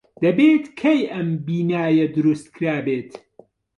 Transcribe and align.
دەبێت 0.23 0.65
کەی 0.79 1.01
ئەم 1.13 1.29
بینایە 1.45 2.05
دروست 2.15 2.47
کرابێت. 2.55 3.11